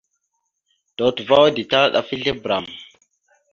Dotohəva 0.97 1.35
aka 1.41 1.53
ditala 1.57 1.93
ɗaf 1.93 2.09
a 2.09 2.13
ezle 2.15 2.31
bəram. 2.41 2.65